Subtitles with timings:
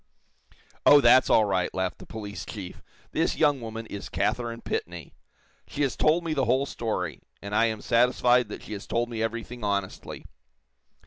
[0.83, 2.81] "Oh, that's all right," laughed the police chief.
[3.11, 5.11] "This young woman is Katharine Pitney.
[5.67, 9.09] She has told me the whole story, and I am satisfied that she has told
[9.09, 10.25] me everything honestly.